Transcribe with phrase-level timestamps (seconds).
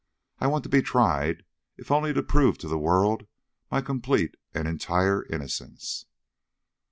[0.39, 1.43] I want to be tried,
[1.77, 3.27] if only to prove to the world
[3.69, 6.07] my complete and entire innocence."